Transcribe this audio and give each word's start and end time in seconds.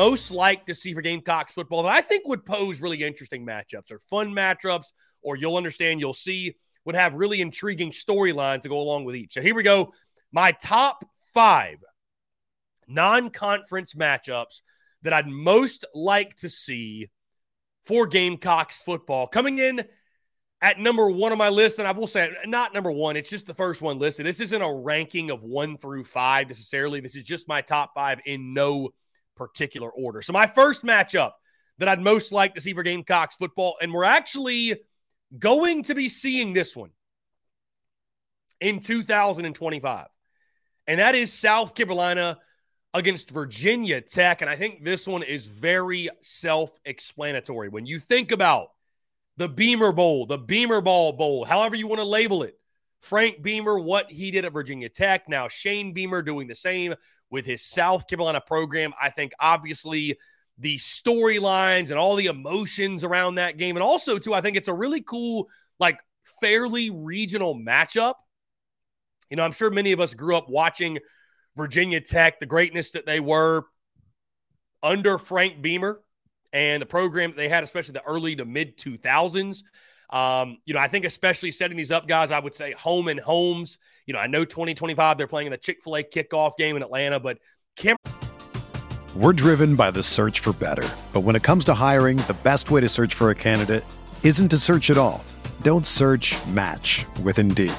Most 0.00 0.30
like 0.30 0.64
to 0.64 0.74
see 0.74 0.94
for 0.94 1.02
Gamecocks 1.02 1.52
football 1.52 1.82
that 1.82 1.92
I 1.92 2.00
think 2.00 2.26
would 2.26 2.46
pose 2.46 2.80
really 2.80 3.02
interesting 3.02 3.44
matchups 3.44 3.92
or 3.92 3.98
fun 3.98 4.32
matchups, 4.32 4.92
or 5.20 5.36
you'll 5.36 5.58
understand, 5.58 6.00
you'll 6.00 6.14
see, 6.14 6.54
would 6.86 6.94
have 6.94 7.12
really 7.12 7.42
intriguing 7.42 7.90
storylines 7.90 8.62
to 8.62 8.70
go 8.70 8.78
along 8.78 9.04
with 9.04 9.14
each. 9.14 9.34
So 9.34 9.42
here 9.42 9.54
we 9.54 9.62
go. 9.62 9.92
My 10.32 10.52
top 10.52 11.04
five 11.34 11.76
non 12.88 13.28
conference 13.28 13.92
matchups 13.92 14.62
that 15.02 15.12
I'd 15.12 15.28
most 15.28 15.84
like 15.94 16.34
to 16.36 16.48
see 16.48 17.10
for 17.84 18.06
Gamecocks 18.06 18.80
football. 18.80 19.26
Coming 19.26 19.58
in 19.58 19.84
at 20.62 20.78
number 20.78 21.10
one 21.10 21.32
on 21.32 21.36
my 21.36 21.50
list, 21.50 21.78
and 21.78 21.86
I 21.86 21.92
will 21.92 22.06
say 22.06 22.30
not 22.46 22.72
number 22.72 22.90
one, 22.90 23.16
it's 23.16 23.28
just 23.28 23.46
the 23.46 23.52
first 23.52 23.82
one 23.82 23.98
listed. 23.98 24.24
This 24.24 24.40
isn't 24.40 24.62
a 24.62 24.72
ranking 24.72 25.30
of 25.30 25.42
one 25.42 25.76
through 25.76 26.04
five 26.04 26.48
necessarily. 26.48 27.00
This 27.00 27.16
is 27.16 27.24
just 27.24 27.48
my 27.48 27.60
top 27.60 27.92
five 27.94 28.22
in 28.24 28.54
no 28.54 28.92
particular 29.40 29.88
order. 29.88 30.20
So, 30.20 30.34
my 30.34 30.46
first 30.46 30.84
matchup 30.84 31.32
that 31.78 31.88
I'd 31.88 32.02
most 32.02 32.30
like 32.30 32.54
to 32.56 32.60
see 32.60 32.74
for 32.74 32.82
Gamecocks 32.82 33.36
football, 33.36 33.76
and 33.80 33.90
we're 33.90 34.04
actually 34.04 34.78
going 35.38 35.82
to 35.84 35.94
be 35.94 36.10
seeing 36.10 36.52
this 36.52 36.76
one 36.76 36.90
in 38.60 38.80
2025, 38.80 40.06
and 40.86 41.00
that 41.00 41.14
is 41.14 41.32
South 41.32 41.74
Carolina 41.74 42.36
against 42.92 43.30
Virginia 43.30 44.02
Tech. 44.02 44.42
And 44.42 44.50
I 44.50 44.56
think 44.56 44.84
this 44.84 45.08
one 45.08 45.22
is 45.22 45.46
very 45.46 46.10
self 46.20 46.70
explanatory. 46.84 47.70
When 47.70 47.86
you 47.86 47.98
think 47.98 48.32
about 48.32 48.68
the 49.38 49.48
Beamer 49.48 49.92
Bowl, 49.92 50.26
the 50.26 50.36
Beamer 50.36 50.82
Ball 50.82 51.14
Bowl, 51.14 51.46
however 51.46 51.76
you 51.76 51.86
want 51.86 52.00
to 52.00 52.06
label 52.06 52.42
it. 52.42 52.56
Frank 53.00 53.40
Beamer, 53.40 53.78
what 53.78 54.10
he 54.10 54.30
did 54.30 54.44
at 54.44 54.52
Virginia 54.52 54.90
Tech. 54.90 55.26
Now, 55.26 55.48
Shane 55.48 55.94
Beamer 55.94 56.20
doing 56.20 56.46
the 56.46 56.54
same 56.54 56.94
with 57.30 57.46
his 57.46 57.64
South 57.64 58.06
Carolina 58.06 58.40
program. 58.40 58.92
I 59.00 59.10
think 59.10 59.32
obviously 59.40 60.18
the 60.58 60.76
storylines 60.76 61.90
and 61.90 61.94
all 61.94 62.16
the 62.16 62.26
emotions 62.26 63.04
around 63.04 63.36
that 63.36 63.56
game. 63.56 63.76
And 63.76 63.82
also, 63.82 64.18
too, 64.18 64.34
I 64.34 64.40
think 64.40 64.56
it's 64.56 64.68
a 64.68 64.74
really 64.74 65.00
cool, 65.00 65.48
like, 65.78 65.98
fairly 66.40 66.90
regional 66.90 67.54
matchup. 67.54 68.14
You 69.30 69.36
know, 69.36 69.44
I'm 69.44 69.52
sure 69.52 69.70
many 69.70 69.92
of 69.92 70.00
us 70.00 70.12
grew 70.14 70.36
up 70.36 70.50
watching 70.50 70.98
Virginia 71.56 72.00
Tech, 72.00 72.40
the 72.40 72.46
greatness 72.46 72.92
that 72.92 73.06
they 73.06 73.20
were 73.20 73.64
under 74.82 75.18
Frank 75.18 75.62
Beamer 75.62 76.00
and 76.52 76.82
the 76.82 76.86
program 76.86 77.30
that 77.30 77.36
they 77.36 77.48
had, 77.48 77.62
especially 77.62 77.92
the 77.92 78.04
early 78.04 78.36
to 78.36 78.44
mid 78.44 78.76
2000s. 78.76 79.62
Um, 80.10 80.58
you 80.64 80.74
know, 80.74 80.80
I 80.80 80.88
think 80.88 81.04
especially 81.04 81.52
setting 81.52 81.76
these 81.76 81.92
up, 81.92 82.08
guys, 82.08 82.30
I 82.30 82.40
would 82.40 82.54
say 82.54 82.72
home 82.72 83.08
and 83.08 83.20
homes. 83.20 83.78
You 84.06 84.14
know, 84.14 84.20
I 84.20 84.26
know 84.26 84.44
2025 84.44 85.18
they're 85.18 85.26
playing 85.26 85.46
in 85.46 85.52
the 85.52 85.58
Chick 85.58 85.78
fil 85.82 85.96
A 85.96 86.02
kickoff 86.02 86.56
game 86.58 86.76
in 86.76 86.82
Atlanta, 86.82 87.20
but 87.20 87.38
Cam- 87.76 87.96
We're 89.16 89.32
driven 89.32 89.76
by 89.76 89.90
the 89.90 90.02
search 90.02 90.40
for 90.40 90.52
better. 90.52 90.88
But 91.12 91.20
when 91.20 91.36
it 91.36 91.42
comes 91.42 91.64
to 91.66 91.74
hiring, 91.74 92.16
the 92.18 92.36
best 92.42 92.70
way 92.70 92.80
to 92.80 92.88
search 92.88 93.14
for 93.14 93.30
a 93.30 93.34
candidate 93.34 93.84
isn't 94.22 94.48
to 94.48 94.58
search 94.58 94.90
at 94.90 94.98
all. 94.98 95.24
Don't 95.62 95.86
search 95.86 96.36
match 96.46 97.06
with 97.22 97.38
Indeed. 97.38 97.72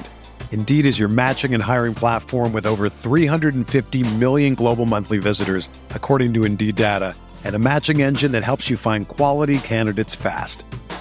Indeed 0.52 0.84
is 0.84 0.98
your 0.98 1.08
matching 1.08 1.54
and 1.54 1.62
hiring 1.62 1.94
platform 1.94 2.52
with 2.52 2.66
over 2.66 2.90
350 2.90 4.14
million 4.16 4.54
global 4.54 4.84
monthly 4.84 5.18
visitors, 5.18 5.68
according 5.90 6.34
to 6.34 6.44
Indeed 6.44 6.76
data, 6.76 7.14
and 7.44 7.54
a 7.54 7.58
matching 7.58 8.02
engine 8.02 8.32
that 8.32 8.44
helps 8.44 8.68
you 8.68 8.76
find 8.76 9.08
quality 9.08 9.58
candidates 9.58 10.14
fast. 10.14 10.64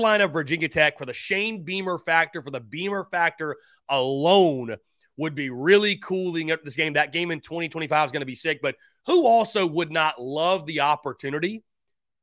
Carolina, 0.00 0.28
Virginia 0.28 0.66
Tech 0.66 0.96
for 0.96 1.04
the 1.04 1.12
Shane 1.12 1.62
Beamer 1.62 1.98
factor, 1.98 2.40
for 2.40 2.50
the 2.50 2.58
Beamer 2.58 3.04
factor 3.04 3.56
alone 3.86 4.76
would 5.18 5.34
be 5.34 5.50
really 5.50 5.96
cooling 5.96 6.50
up 6.50 6.64
this 6.64 6.74
game. 6.74 6.94
That 6.94 7.12
game 7.12 7.30
in 7.30 7.40
2025 7.40 8.06
is 8.06 8.12
going 8.12 8.20
to 8.20 8.26
be 8.26 8.34
sick, 8.34 8.60
but 8.62 8.76
who 9.04 9.26
also 9.26 9.66
would 9.66 9.92
not 9.92 10.18
love 10.18 10.64
the 10.64 10.80
opportunity 10.80 11.64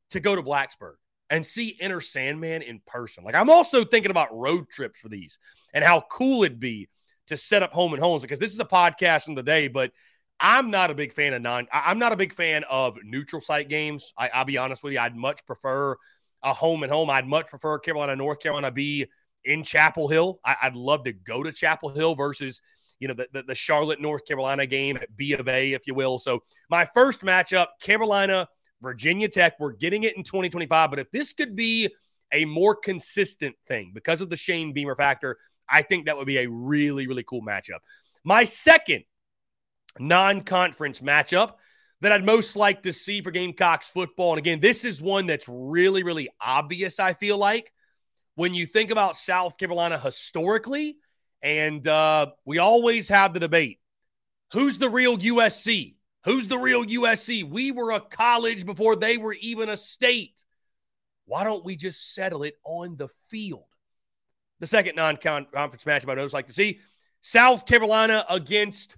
to 0.10 0.20
go 0.20 0.36
to 0.36 0.42
Blacksburg 0.42 0.96
and 1.30 1.46
see 1.46 1.78
Enter 1.80 2.02
Sandman 2.02 2.64
in 2.64 2.82
person? 2.88 3.24
Like, 3.24 3.36
I'm 3.36 3.52
also 3.52 3.86
thinking 3.86 4.10
about 4.10 4.36
road 4.36 4.70
trips 4.72 5.00
for 5.00 5.10
these 5.10 5.38
and 5.72 5.86
how 5.86 6.04
cool 6.10 6.44
it'd 6.44 6.60
be 6.60 6.90
to 7.28 7.38
set 7.38 7.62
up 7.62 7.74
home 7.74 7.94
and 7.94 8.02
homes 8.02 8.24
because 8.24 8.40
this 8.40 8.54
is 8.56 8.60
a 8.60 8.66
podcast 8.66 9.28
in 9.28 9.36
the 9.36 9.44
day, 9.44 9.68
but 9.68 9.92
I'm 10.40 10.72
not 10.72 10.90
a 10.90 10.96
big 10.96 11.14
fan 11.14 11.34
of 11.34 11.44
non. 11.44 11.68
I'm 11.72 12.00
not 12.00 12.12
a 12.12 12.16
big 12.16 12.34
fan 12.34 12.64
of 12.64 12.98
neutral 13.04 13.42
site 13.42 13.70
games. 13.70 14.14
I, 14.18 14.30
I'll 14.30 14.46
be 14.46 14.58
honest 14.58 14.84
with 14.84 14.94
you. 14.94 15.00
I'd 15.00 15.16
much 15.16 15.46
prefer 15.46 15.96
a 16.44 16.54
home 16.54 16.84
and 16.84 16.92
home. 16.92 17.10
I'd 17.10 17.28
much 17.28 17.48
prefer 17.48 17.80
Carolina, 17.80 18.16
North 18.16 18.40
Carolina 18.40 18.72
be 18.72 19.08
in 19.44 19.64
Chapel 19.64 20.08
Hill. 20.08 20.40
I, 20.44 20.56
would 20.66 20.76
love 20.76 21.04
to 21.06 21.14
go 21.14 21.44
to 21.44 21.52
Chapel 21.52 21.90
Hill 21.90 22.16
versus, 22.16 22.62
you 23.00 23.08
know, 23.08 23.14
the, 23.14 23.28
the, 23.34 23.44
the, 23.44 23.56
Charlotte, 23.56 24.02
North 24.02 24.26
Carolina 24.26 24.66
game 24.66 24.98
at 24.98 25.16
B 25.16 25.34
of 25.34 25.48
A, 25.48 25.74
if 25.74 25.88
you 25.88 25.94
will. 25.94 26.20
So 26.20 26.44
my 26.70 26.88
first 26.94 27.22
matchup, 27.22 27.68
Carolina, 27.82 28.48
Virginia 28.82 29.28
Tech. 29.28 29.56
We're 29.60 29.74
getting 29.74 30.04
it 30.04 30.18
in 30.18 30.24
2025. 30.24 30.90
But 30.90 31.00
if 31.00 31.12
this 31.12 31.34
could 31.34 31.56
be 31.56 31.90
a 32.32 32.46
more 32.46 32.76
consistent 32.76 33.56
thing 33.68 33.92
because 33.94 34.22
of 34.22 34.30
the 34.30 34.38
Shane 34.38 34.74
Beamer 34.74 34.96
factor, 34.96 35.38
I 35.70 35.82
think 35.82 36.06
that 36.06 36.18
would 36.18 36.28
be 36.28 36.38
a 36.38 36.50
really, 36.50 37.08
really 37.08 37.24
cool 37.24 37.42
matchup. 37.42 37.80
My 38.24 38.44
second 38.44 39.04
non 40.00 40.42
conference 40.42 41.00
matchup 41.00 41.54
that 42.02 42.12
I'd 42.12 42.26
most 42.26 42.56
like 42.56 42.84
to 42.84 42.94
see 42.94 43.22
for 43.22 43.32
Gamecocks 43.32 43.88
football. 43.88 44.32
And 44.32 44.40
again, 44.40 44.60
this 44.60 44.86
is 44.86 45.02
one 45.02 45.26
that's 45.26 45.48
really, 45.48 46.04
really 46.04 46.30
obvious, 46.40 47.00
I 47.00 47.14
feel 47.14 47.38
like, 47.38 47.72
when 48.36 48.54
you 48.54 48.66
think 48.66 48.92
about 48.92 49.18
South 49.18 49.58
Carolina 49.58 49.98
historically. 49.98 50.98
And 51.42 51.88
uh, 51.88 52.28
we 52.46 52.58
always 52.58 53.10
have 53.10 53.34
the 53.34 53.40
debate 53.40 53.80
who's 54.54 54.80
the 54.80 54.90
real 54.90 55.18
USC? 55.18 55.96
Who's 56.24 56.48
the 56.48 56.58
real 56.58 56.86
USC? 56.86 57.50
We 57.50 57.72
were 57.72 57.92
a 57.92 58.00
college 58.00 58.66
before 58.66 58.96
they 58.96 59.18
were 59.18 59.36
even 59.40 59.70
a 59.70 59.78
state. 59.78 60.44
Why 61.26 61.44
don't 61.44 61.66
we 61.66 61.76
just 61.76 62.14
settle 62.14 62.44
it 62.44 62.56
on 62.64 62.96
the 62.96 63.08
field? 63.30 63.66
The 64.60 64.68
second 64.68 64.96
non 64.96 65.18
conference 65.18 65.84
matchup 65.84 66.10
I'd 66.10 66.18
always 66.18 66.34
like 66.34 66.48
to 66.48 66.54
see 66.54 66.80
South 67.22 67.66
Carolina 67.66 68.26
against 68.30 68.98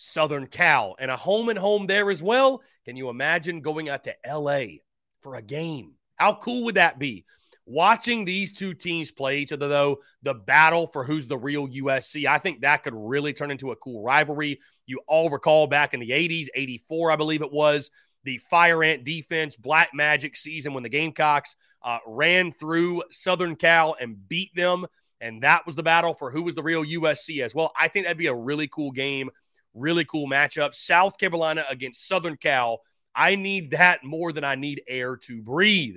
Southern 0.00 0.46
Cal 0.46 0.94
and 1.00 1.10
a 1.10 1.16
home 1.16 1.48
and 1.48 1.58
home 1.58 1.88
there 1.88 2.08
as 2.08 2.22
well. 2.22 2.62
Can 2.84 2.96
you 2.96 3.08
imagine 3.08 3.62
going 3.62 3.88
out 3.88 4.04
to 4.04 4.14
LA 4.24 4.78
for 5.22 5.34
a 5.34 5.42
game? 5.42 5.94
How 6.14 6.34
cool 6.34 6.66
would 6.66 6.76
that 6.76 7.00
be? 7.00 7.24
Watching 7.66 8.24
these 8.24 8.52
two 8.52 8.74
teams 8.74 9.10
play 9.10 9.40
each 9.40 9.52
other, 9.52 9.66
though, 9.66 9.98
the 10.22 10.34
battle 10.34 10.86
for 10.86 11.02
who's 11.02 11.26
the 11.26 11.36
real 11.36 11.66
USC, 11.66 12.26
I 12.26 12.38
think 12.38 12.60
that 12.60 12.84
could 12.84 12.94
really 12.94 13.32
turn 13.32 13.50
into 13.50 13.72
a 13.72 13.76
cool 13.76 14.04
rivalry. 14.04 14.60
You 14.86 15.00
all 15.08 15.30
recall 15.30 15.66
back 15.66 15.94
in 15.94 16.00
the 16.00 16.10
80s, 16.10 16.46
84, 16.54 17.10
I 17.10 17.16
believe 17.16 17.42
it 17.42 17.52
was, 17.52 17.90
the 18.22 18.38
Fire 18.38 18.84
Ant 18.84 19.02
defense, 19.02 19.56
Black 19.56 19.90
Magic 19.92 20.36
season 20.36 20.74
when 20.74 20.84
the 20.84 20.88
Gamecocks 20.88 21.56
uh, 21.82 21.98
ran 22.06 22.52
through 22.52 23.02
Southern 23.10 23.56
Cal 23.56 23.96
and 24.00 24.28
beat 24.28 24.54
them. 24.54 24.86
And 25.20 25.42
that 25.42 25.66
was 25.66 25.74
the 25.74 25.82
battle 25.82 26.14
for 26.14 26.30
who 26.30 26.44
was 26.44 26.54
the 26.54 26.62
real 26.62 26.84
USC 26.84 27.42
as 27.42 27.52
well. 27.52 27.72
I 27.76 27.88
think 27.88 28.06
that'd 28.06 28.16
be 28.16 28.28
a 28.28 28.34
really 28.34 28.68
cool 28.68 28.92
game 28.92 29.30
Really 29.74 30.04
cool 30.04 30.28
matchup. 30.28 30.74
South 30.74 31.18
Carolina 31.18 31.64
against 31.68 32.08
Southern 32.08 32.36
Cal. 32.36 32.80
I 33.14 33.34
need 33.34 33.72
that 33.72 34.04
more 34.04 34.32
than 34.32 34.44
I 34.44 34.54
need 34.54 34.82
air 34.86 35.16
to 35.16 35.42
breathe. 35.42 35.96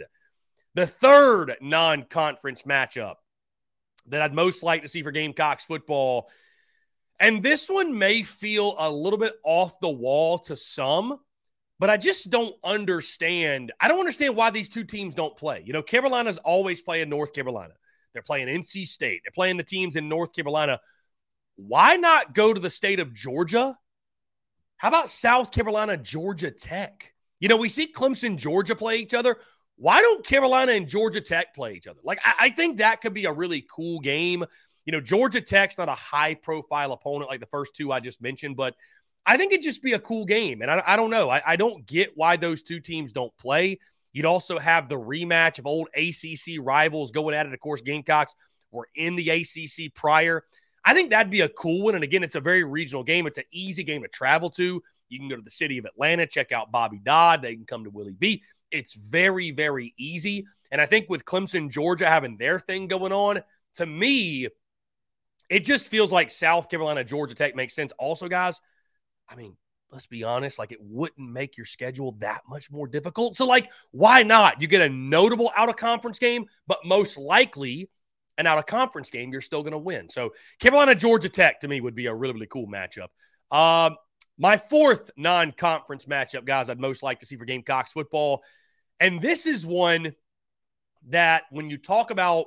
The 0.74 0.88
third 0.88 1.56
non 1.62 2.04
conference 2.04 2.64
matchup 2.64 3.16
that 4.08 4.22
I'd 4.22 4.34
most 4.34 4.64
like 4.64 4.82
to 4.84 4.88
see 4.88 5.04
for 5.04 5.12
Gamecocks 5.12 5.66
football. 5.66 6.30
And 7.20 7.44
this 7.44 7.70
one 7.70 7.98
may 7.98 8.24
feel 8.24 8.76
a 8.78 8.90
little 8.90 9.20
bit 9.20 9.34
off 9.44 9.80
the 9.80 9.90
wall 9.90 10.40
to 10.40 10.56
some, 10.56 11.20
but 11.78 11.90
I 11.90 11.98
just 11.98 12.30
don't 12.30 12.56
understand. 12.64 13.72
I 13.80 13.88
don't 13.88 14.00
understand 14.00 14.36
why 14.36 14.50
these 14.50 14.70
two 14.70 14.84
teams 14.84 15.14
don't 15.14 15.38
play. 15.38 15.62
You 15.66 15.74
know, 15.74 15.84
Carolina's 15.84 16.40
always 16.40 16.82
playing 16.82 17.10
North 17.10 17.34
Carolina. 17.34 17.74
They're 18.14 18.24
playing 18.24 18.48
NC 18.48 18.88
State. 18.88 19.22
They're 19.24 19.32
playing 19.34 19.58
the 19.58 19.64
teams 19.64 19.96
in 19.96 20.10
North 20.10 20.34
Carolina 20.34 20.80
why 21.68 21.96
not 21.96 22.34
go 22.34 22.54
to 22.54 22.60
the 22.60 22.70
state 22.70 23.00
of 23.00 23.14
Georgia? 23.14 23.78
How 24.78 24.88
about 24.88 25.12
South 25.12 25.52
Carolina, 25.52 25.98
Georgia 25.98 26.52
Tech? 26.52 27.14
You 27.40 27.50
know, 27.50 27.58
we 27.58 27.70
see 27.70 27.92
Clemson, 27.92 28.38
Georgia 28.38 28.76
play 28.76 28.98
each 28.98 29.14
other. 29.14 29.38
Why 29.76 30.02
don't 30.02 30.26
Carolina 30.26 30.74
and 30.74 30.88
Georgia 30.88 31.22
Tech 31.22 31.56
play 31.56 31.74
each 31.74 31.88
other? 31.88 32.00
Like, 32.04 32.20
I, 32.24 32.34
I 32.40 32.50
think 32.50 32.78
that 32.78 33.02
could 33.02 33.14
be 33.14 33.26
a 33.26 33.34
really 33.34 33.66
cool 33.74 34.00
game. 34.00 34.44
You 34.86 34.92
know, 34.92 35.02
Georgia 35.02 35.42
Tech's 35.42 35.78
not 35.78 35.90
a 35.90 35.96
high 35.96 36.34
profile 36.34 36.92
opponent 36.94 37.30
like 37.30 37.40
the 37.40 37.46
first 37.48 37.76
two 37.76 37.92
I 37.92 38.00
just 38.00 38.22
mentioned, 38.22 38.58
but 38.58 38.76
I 39.26 39.38
think 39.38 39.54
it'd 39.54 39.64
just 39.64 39.84
be 39.84 39.94
a 39.94 40.00
cool 40.00 40.26
game. 40.26 40.62
And 40.62 40.72
I, 40.72 40.82
I 40.86 40.96
don't 40.96 41.12
know. 41.12 41.30
I, 41.30 41.42
I 41.46 41.56
don't 41.56 41.86
get 41.86 42.12
why 42.16 42.38
those 42.38 42.64
two 42.64 42.80
teams 42.80 43.14
don't 43.14 43.36
play. 43.38 43.80
You'd 44.14 44.26
also 44.26 44.60
have 44.60 44.90
the 44.90 45.00
rematch 45.00 45.60
of 45.60 45.68
old 45.68 45.90
ACC 45.96 46.60
rivals 46.60 47.12
going 47.12 47.36
at 47.36 47.46
it. 47.46 47.54
Of 47.54 47.60
course, 47.60 47.82
Gamecocks 47.82 48.36
were 48.72 48.88
in 48.96 49.16
the 49.16 49.30
ACC 49.30 49.94
prior. 49.94 50.44
I 50.84 50.94
think 50.94 51.12
that'd 51.12 51.32
be 51.32 51.42
a 51.42 51.50
cool 51.50 51.84
one. 51.84 51.96
And 51.96 52.04
again, 52.04 52.24
it's 52.24 52.36
a 52.36 52.42
very 52.42 52.64
regional 52.64 53.04
game. 53.04 53.28
It's 53.28 53.38
an 53.38 53.44
easy 53.52 53.84
game 53.84 54.02
to 54.02 54.08
travel 54.08 54.50
to. 54.52 54.82
You 55.10 55.20
can 55.20 55.28
go 55.28 55.36
to 55.36 55.42
the 55.42 55.52
city 55.52 55.78
of 55.78 55.86
Atlanta, 55.86 56.26
check 56.26 56.52
out 56.52 56.72
Bobby 56.72 57.00
Dodd. 57.04 57.42
They 57.42 57.56
can 57.56 57.66
come 57.66 57.84
to 57.84 57.90
Willie 57.90 58.16
B. 58.18 58.44
It's 58.72 58.94
very, 58.94 59.52
very 59.52 59.94
easy. 59.98 60.46
And 60.72 60.80
I 60.80 60.86
think 60.86 61.10
with 61.10 61.26
Clemson, 61.26 61.70
Georgia 61.70 62.08
having 62.08 62.38
their 62.38 62.60
thing 62.60 62.88
going 62.88 63.12
on, 63.12 63.42
to 63.76 63.86
me, 63.86 64.48
it 65.50 65.66
just 65.66 65.90
feels 65.90 66.12
like 66.12 66.32
South 66.32 66.70
Carolina, 66.70 67.04
Georgia 67.04 67.36
Tech 67.36 67.56
makes 67.56 67.76
sense. 67.76 67.92
Also, 68.00 68.30
guys, 68.30 68.62
I 69.30 69.36
mean, 69.36 69.58
let's 69.92 70.08
be 70.08 70.24
honest, 70.24 70.58
like 70.58 70.72
it 70.72 70.80
wouldn't 70.82 71.30
make 71.30 71.58
your 71.58 71.66
schedule 71.66 72.14
that 72.20 72.42
much 72.50 72.72
more 72.72 72.88
difficult. 72.88 73.36
So, 73.36 73.46
like, 73.46 73.70
why 73.92 74.24
not? 74.24 74.62
You 74.62 74.68
get 74.68 74.82
a 74.82 74.90
notable 74.90 75.52
out 75.58 75.68
of 75.68 75.76
conference 75.76 76.20
game, 76.20 76.46
but 76.68 76.86
most 76.86 77.18
likely 77.18 77.90
an 78.42 78.48
out 78.48 78.58
of 78.58 78.66
conference 78.66 79.10
game, 79.10 79.32
you're 79.32 79.42
still 79.42 79.62
going 79.62 79.72
to 79.72 79.78
win. 79.78 80.10
So 80.10 80.34
Carolina, 80.60 80.96
Georgia 80.96 81.30
Tech 81.30 81.62
to 81.62 81.68
me 81.68 81.80
would 81.80 81.96
be 81.96 82.08
a 82.08 82.14
really, 82.14 82.34
really 82.34 82.48
cool 82.48 82.68
matchup. 82.68 83.08
Um, 83.56 83.96
my 84.38 84.58
fourth 84.58 85.12
non 85.16 85.52
conference 85.52 86.06
matchup, 86.06 86.46
guys, 86.46 86.70
I'd 86.70 86.80
most 86.80 87.04
like 87.04 87.20
to 87.20 87.26
see 87.26 87.38
for 87.38 87.46
Gamecocks 87.46 87.92
football. 87.92 88.44
And 89.00 89.22
this 89.22 89.46
is 89.46 89.66
one 89.66 90.14
that 91.10 91.44
when 91.52 91.70
you 91.70 91.78
talk 91.78 92.12
about 92.12 92.46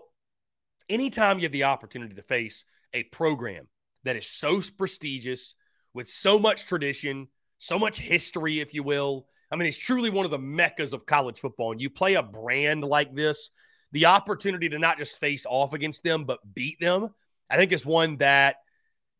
anytime 0.88 1.38
you 1.38 1.44
have 1.44 1.52
the 1.52 1.64
opportunity 1.64 2.14
to 2.14 2.22
face 2.22 2.64
a 2.92 3.02
program 3.04 3.68
that 4.04 4.16
is 4.16 4.26
so 4.26 4.60
prestigious 4.76 5.54
with 5.92 6.08
so 6.08 6.38
much 6.38 6.66
tradition, 6.66 7.28
so 7.58 7.78
much 7.78 7.98
history, 7.98 8.60
if 8.60 8.74
you 8.74 8.82
will. 8.82 9.26
I 9.50 9.56
mean, 9.56 9.68
it's 9.68 9.78
truly 9.78 10.10
one 10.10 10.24
of 10.24 10.30
the 10.30 10.38
meccas 10.38 10.92
of 10.92 11.06
college 11.06 11.38
football. 11.38 11.72
And 11.72 11.80
you 11.80 11.90
play 11.90 12.14
a 12.14 12.22
brand 12.22 12.82
like 12.82 13.14
this, 13.14 13.50
the 13.94 14.06
opportunity 14.06 14.68
to 14.68 14.78
not 14.78 14.98
just 14.98 15.18
face 15.18 15.46
off 15.48 15.72
against 15.72 16.02
them, 16.02 16.24
but 16.24 16.40
beat 16.52 16.80
them, 16.80 17.14
I 17.48 17.56
think 17.56 17.72
is 17.72 17.86
one 17.86 18.16
that, 18.16 18.56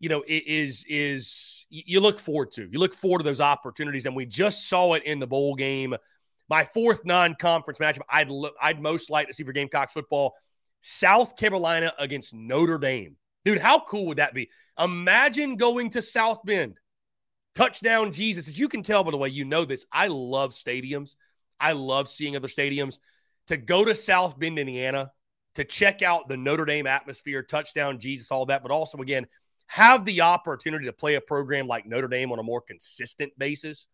you 0.01 0.09
know, 0.09 0.25
is 0.27 0.85
is 0.89 1.65
you 1.71 2.01
look 2.01 2.19
forward 2.19 2.51
to. 2.53 2.69
You 2.71 2.81
look 2.81 2.93
forward 2.93 3.19
to 3.19 3.25
those 3.25 3.41
opportunities. 3.41 4.05
And 4.05 4.17
we 4.17 4.27
just 4.27 4.69
saw 4.69 4.95
it 4.95 5.05
in 5.05 5.21
the 5.21 5.29
bowl 5.29 5.55
game. 5.55 5.95
My 6.51 6.65
fourth 6.65 7.05
non-conference 7.05 7.79
matchup 7.79 8.03
I'd 8.11 8.29
look, 8.29 8.55
I'd 8.61 8.83
most 8.83 9.11
like 9.11 9.29
to 9.29 9.33
see 9.33 9.45
for 9.45 9.53
Gamecocks 9.53 9.93
football, 9.93 10.35
South 10.81 11.37
Carolina 11.37 11.93
against 11.99 12.35
Notre 12.35 12.79
Dame. 12.79 13.17
Dude, 13.45 13.61
how 13.61 13.79
cool 13.79 14.07
would 14.07 14.19
that 14.19 14.35
be? 14.35 14.51
Imagine 14.79 15.57
going 15.57 15.91
to 15.91 16.03
South 16.03 16.41
Bend 16.45 16.79
Touchdown 17.55 18.11
Jesus. 18.11 18.49
As 18.49 18.59
you 18.59 18.69
can 18.69 18.83
tell 18.83 19.05
by 19.05 19.13
the 19.13 19.17
way 19.17 19.29
you 19.29 19.45
know 19.45 19.65
this, 19.65 19.87
I 19.93 20.09
love 20.09 20.51
stadiums. 20.51 21.15
I 21.61 21.73
love 21.73 22.09
seeing 22.09 22.35
other 22.35 22.49
stadiums. 22.49 22.99
To 23.49 23.57
go 23.57 23.85
to 23.85 23.95
South 23.95 24.39
Bend, 24.39 24.59
Indiana, 24.59 25.13
to 25.55 25.65
check 25.65 26.03
out 26.03 26.29
the 26.29 26.37
Notre 26.37 26.65
Dame 26.65 26.87
atmosphere, 26.87 27.43
touchdown 27.43 27.99
Jesus, 27.99 28.31
all 28.31 28.47
that, 28.47 28.63
but 28.63 28.73
also, 28.73 28.99
again, 28.99 29.27
have 29.67 30.05
the 30.05 30.23
opportunity 30.23 30.87
to 30.87 30.93
play 30.93 31.15
a 31.15 31.21
program 31.21 31.67
like 31.67 31.87
Notre 31.87 32.09
Dame 32.09 32.33
on 32.33 32.39
a 32.39 32.43
more 32.43 32.61
consistent 32.61 33.33
basis, 33.39 33.87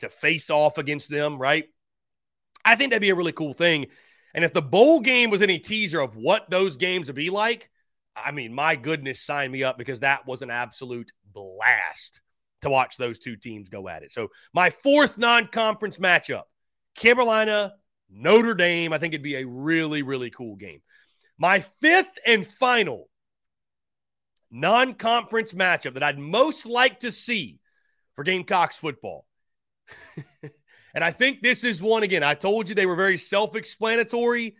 to 0.00 0.08
face 0.08 0.50
off 0.50 0.78
against 0.78 1.08
them, 1.08 1.38
right? 1.38 1.66
I 2.64 2.76
think 2.76 2.90
that'd 2.90 3.02
be 3.02 3.10
a 3.10 3.14
really 3.14 3.32
cool 3.32 3.54
thing. 3.54 3.86
And 4.34 4.44
if 4.44 4.52
the 4.52 4.62
bowl 4.62 5.00
game 5.00 5.30
was 5.30 5.42
any 5.42 5.58
teaser 5.58 6.00
of 6.00 6.16
what 6.16 6.48
those 6.48 6.76
games 6.76 7.08
would 7.08 7.16
be 7.16 7.30
like, 7.30 7.70
I 8.16 8.30
mean, 8.30 8.52
my 8.52 8.76
goodness, 8.76 9.20
sign 9.20 9.50
me 9.50 9.62
up 9.62 9.78
because 9.78 10.00
that 10.00 10.26
was 10.26 10.42
an 10.42 10.50
absolute 10.50 11.12
blast 11.32 12.20
to 12.62 12.70
watch 12.70 12.96
those 12.96 13.18
two 13.18 13.36
teams 13.36 13.68
go 13.68 13.88
at 13.88 14.02
it. 14.02 14.12
So 14.12 14.28
my 14.54 14.70
fourth 14.70 15.18
non-conference 15.18 15.98
matchup, 15.98 16.42
Carolina, 16.96 17.74
Notre 18.12 18.54
Dame. 18.54 18.92
I 18.92 18.98
think 18.98 19.14
it'd 19.14 19.24
be 19.24 19.36
a 19.36 19.46
really, 19.46 20.02
really 20.02 20.30
cool 20.30 20.56
game. 20.56 20.80
My 21.38 21.60
fifth 21.60 22.18
and 22.26 22.46
final 22.46 23.08
non-conference 24.50 25.54
matchup 25.54 25.94
that 25.94 26.02
I'd 26.02 26.18
most 26.18 26.66
like 26.66 27.00
to 27.00 27.10
see 27.10 27.58
for 28.14 28.22
Gamecocks 28.22 28.76
football. 28.76 29.26
and 30.94 31.02
I 31.02 31.10
think 31.10 31.40
this 31.40 31.64
is 31.64 31.82
one 31.82 32.02
again. 32.02 32.22
I 32.22 32.34
told 32.34 32.68
you 32.68 32.74
they 32.74 32.86
were 32.86 32.96
very 32.96 33.16
self-explanatory. 33.16 34.56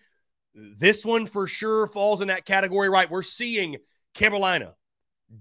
This 0.55 1.05
one 1.05 1.27
for 1.27 1.47
sure 1.47 1.87
falls 1.87 2.21
in 2.21 2.29
that 2.29 2.47
category, 2.47 2.89
right? 2.89 3.11
We're 3.11 3.23
seeing 3.23 3.77
Carolina 4.15 4.75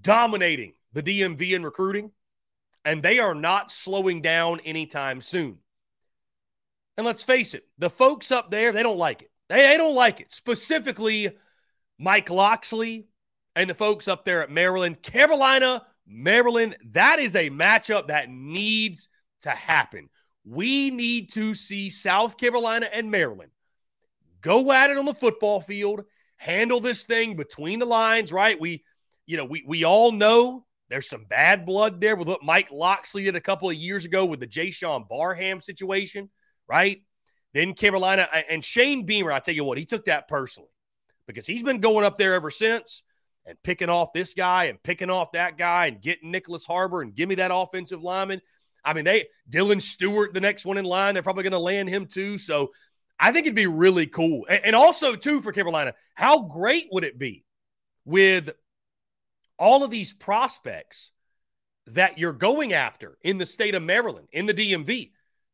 dominating 0.02 0.74
the 0.94 1.04
DMV 1.04 1.52
in 1.52 1.64
recruiting 1.64 2.12
and 2.84 3.02
they 3.02 3.20
are 3.20 3.36
not 3.36 3.72
slowing 3.72 4.22
down 4.22 4.60
anytime 4.62 5.22
soon. 5.22 5.60
And 6.98 7.06
let's 7.06 7.24
face 7.24 7.54
it, 7.54 7.64
the 7.78 7.90
folks 7.90 8.32
up 8.32 8.52
there, 8.52 8.72
they 8.72 8.84
don't 8.84 8.98
like 8.98 9.22
it. 9.22 9.32
They, 9.50 9.68
they 9.68 9.78
don't 9.78 9.96
like 9.96 10.20
it. 10.20 10.32
Specifically, 10.34 11.32
Mike 11.98 12.30
Locksley 12.30 13.08
and 13.56 13.70
the 13.70 13.74
folks 13.74 14.08
up 14.08 14.26
there 14.26 14.44
at 14.44 14.52
Maryland, 14.52 15.02
Carolina, 15.02 15.86
Maryland. 16.08 16.78
That 16.92 17.20
is 17.20 17.36
a 17.36 17.50
matchup 17.50 18.08
that 18.08 18.30
needs 18.30 19.08
to 19.42 19.50
happen. 19.50 20.10
We 20.44 20.90
need 20.90 21.32
to 21.34 21.54
see 21.54 21.90
South 21.90 22.38
Carolina 22.38 22.88
and 22.92 23.12
Maryland 23.12 23.52
go 24.42 24.72
at 24.72 24.90
it 24.90 24.98
on 24.98 25.06
the 25.06 25.14
football 25.14 25.62
field, 25.62 26.02
handle 26.38 26.80
this 26.80 27.04
thing 27.04 27.36
between 27.36 27.80
the 27.80 27.86
lines, 27.86 28.32
right? 28.32 28.60
We, 28.60 28.84
you 29.26 29.38
know, 29.38 29.46
we 29.46 29.64
we 29.66 29.84
all 29.84 30.12
know 30.12 30.66
there's 30.90 31.08
some 31.08 31.26
bad 31.26 31.66
blood 31.66 32.02
there 32.02 32.16
with 32.16 32.28
what 32.28 32.44
Mike 32.44 32.70
Locksley 32.72 33.24
did 33.24 33.36
a 33.36 33.42
couple 33.42 33.70
of 33.70 33.76
years 33.76 34.04
ago 34.04 34.26
with 34.26 34.40
the 34.40 34.48
Jaishawn 34.48 35.08
Barham 35.08 35.62
situation, 35.62 36.30
right? 36.68 37.02
Then 37.54 37.74
Carolina 37.74 38.28
and 38.50 38.64
Shane 38.64 39.06
Beamer, 39.06 39.32
I 39.32 39.40
tell 39.40 39.54
you 39.54 39.64
what, 39.64 39.78
he 39.78 39.86
took 39.86 40.06
that 40.06 40.28
personally 40.28 40.70
because 41.28 41.46
he's 41.46 41.64
been 41.64 41.82
going 41.82 42.06
up 42.06 42.18
there 42.18 42.34
ever 42.34 42.50
since 42.50 43.04
and 43.46 43.62
picking 43.64 43.90
off 43.90 44.14
this 44.14 44.34
guy 44.34 44.66
and 44.66 44.82
picking 44.82 45.10
off 45.10 45.34
that 45.34 45.58
guy 45.58 45.88
and 45.88 46.02
getting 46.02 46.32
Nyckoles 46.32 46.66
Harbor 46.66 47.02
and 47.02 47.14
give 47.14 47.28
me 47.28 47.36
that 47.36 47.52
offensive 47.54 48.02
lineman. 48.02 48.42
I 48.84 48.94
mean, 48.94 49.06
they 49.06 49.28
Dylan 49.50 49.82
Stewart, 49.82 50.34
the 50.34 50.42
next 50.42 50.66
one 50.66 50.78
in 50.78 50.86
line, 50.86 51.14
they're 51.14 51.24
probably 51.24 51.44
going 51.44 51.52
to 51.52 51.60
land 51.60 51.90
him 51.90 52.06
too. 52.06 52.38
So 52.38 52.72
I 53.20 53.32
think 53.32 53.46
it'd 53.46 53.56
be 53.56 53.68
really 53.68 54.08
cool. 54.08 54.48
And 54.50 54.76
also, 54.76 55.16
too, 55.16 55.42
for 55.42 55.52
Carolina, 55.52 55.94
how 56.16 56.44
great 56.44 56.88
would 56.92 57.04
it 57.04 57.20
be 57.20 57.44
with 58.06 58.52
all 59.62 59.84
of 59.84 59.92
these 59.92 60.12
prospects 60.12 61.12
that 61.88 62.18
you're 62.18 62.34
going 62.34 62.74
after 62.74 63.18
in 63.22 63.38
the 63.38 63.46
state 63.46 63.76
of 63.76 63.84
Maryland, 63.84 64.28
in 64.32 64.48
the 64.48 64.54
DMV. 64.54 65.12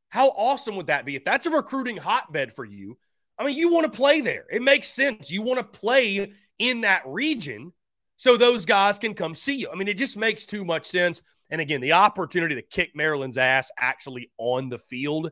How 0.09 0.29
awesome 0.29 0.75
would 0.77 0.87
that 0.87 1.05
be? 1.05 1.15
If 1.15 1.25
that's 1.25 1.45
a 1.45 1.51
recruiting 1.51 1.97
hotbed 1.97 2.53
for 2.53 2.65
you, 2.65 2.97
I 3.37 3.45
mean, 3.45 3.57
you 3.57 3.71
want 3.71 3.91
to 3.91 3.95
play 3.95 4.21
there. 4.21 4.45
It 4.51 4.61
makes 4.61 4.87
sense. 4.87 5.29
You 5.29 5.41
want 5.41 5.59
to 5.59 5.79
play 5.79 6.31
in 6.57 6.81
that 6.81 7.03
region 7.05 7.73
so 8.15 8.35
those 8.35 8.65
guys 8.65 8.97
can 8.97 9.13
come 9.13 9.35
see 9.35 9.55
you. 9.55 9.69
I 9.71 9.75
mean, 9.75 9.87
it 9.87 9.97
just 9.97 10.17
makes 10.17 10.45
too 10.45 10.65
much 10.65 10.85
sense. 10.85 11.21
And 11.49 11.61
again, 11.61 11.81
the 11.81 11.93
opportunity 11.93 12.55
to 12.55 12.61
kick 12.61 12.95
Maryland's 12.95 13.37
ass 13.37 13.69
actually 13.79 14.31
on 14.37 14.69
the 14.69 14.79
field 14.79 15.31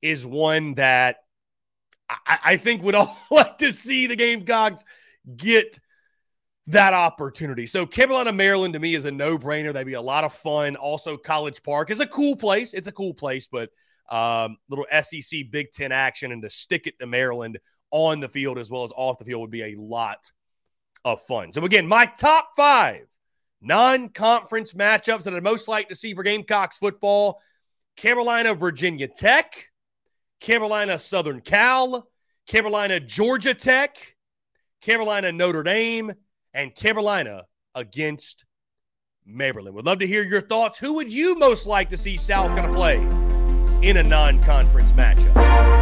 is 0.00 0.26
one 0.26 0.74
that 0.74 1.16
I, 2.08 2.38
I 2.44 2.56
think 2.56 2.82
would 2.82 2.94
all 2.94 3.18
like 3.30 3.58
to 3.58 3.72
see 3.72 4.06
the 4.06 4.16
Gamecocks 4.16 4.84
get 5.36 5.78
that 6.68 6.94
opportunity. 6.94 7.66
So 7.66 7.86
Carolina, 7.86 8.32
Maryland 8.32 8.74
to 8.74 8.80
me 8.80 8.94
is 8.94 9.04
a 9.04 9.10
no-brainer. 9.10 9.72
That'd 9.72 9.86
be 9.86 9.94
a 9.94 10.00
lot 10.00 10.24
of 10.24 10.32
fun. 10.32 10.76
Also, 10.76 11.16
College 11.16 11.62
Park 11.62 11.90
is 11.90 12.00
a 12.00 12.06
cool 12.06 12.36
place. 12.36 12.72
It's 12.72 12.88
a 12.88 12.92
cool 12.92 13.14
place, 13.14 13.46
but 13.46 13.70
um, 14.12 14.58
little 14.68 14.84
SEC 15.02 15.50
Big 15.50 15.72
Ten 15.72 15.90
action 15.90 16.30
and 16.32 16.42
to 16.42 16.50
stick 16.50 16.86
it 16.86 16.98
to 17.00 17.06
Maryland 17.06 17.58
on 17.90 18.20
the 18.20 18.28
field 18.28 18.58
as 18.58 18.70
well 18.70 18.84
as 18.84 18.92
off 18.94 19.18
the 19.18 19.24
field 19.24 19.40
would 19.40 19.50
be 19.50 19.62
a 19.62 19.74
lot 19.76 20.30
of 21.04 21.20
fun. 21.22 21.50
So 21.50 21.64
again, 21.64 21.88
my 21.88 22.04
top 22.04 22.50
five 22.54 23.06
non-conference 23.62 24.74
matchups 24.74 25.22
that 25.24 25.34
I'd 25.34 25.42
most 25.42 25.66
like 25.66 25.88
to 25.88 25.94
see 25.94 26.14
for 26.14 26.22
Gamecocks 26.22 26.76
football: 26.76 27.40
Carolina, 27.96 28.54
Virginia 28.54 29.08
Tech, 29.08 29.70
Carolina, 30.40 30.98
Southern 30.98 31.40
Cal, 31.40 32.06
Carolina, 32.46 33.00
Georgia 33.00 33.54
Tech, 33.54 34.16
Carolina, 34.82 35.32
Notre 35.32 35.62
Dame, 35.62 36.12
and 36.52 36.74
Carolina 36.74 37.44
against 37.74 38.44
Maryland. 39.24 39.74
Would 39.74 39.86
love 39.86 40.00
to 40.00 40.06
hear 40.06 40.22
your 40.22 40.42
thoughts. 40.42 40.76
Who 40.76 40.94
would 40.94 41.10
you 41.10 41.34
most 41.36 41.66
like 41.66 41.88
to 41.90 41.96
see 41.96 42.18
South 42.18 42.54
going 42.54 42.68
to 42.68 42.74
play 42.74 43.31
in 43.82 43.96
a 43.96 44.02
non 44.02 44.38
conference 44.40 44.92
matchup? 44.92 45.81